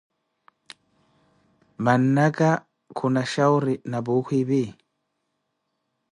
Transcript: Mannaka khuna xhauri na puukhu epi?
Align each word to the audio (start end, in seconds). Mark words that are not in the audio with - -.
Mannaka 1.83 2.49
khuna 2.97 3.21
xhauri 3.31 3.73
na 3.91 3.97
puukhu 4.05 4.33
epi? 4.41 4.63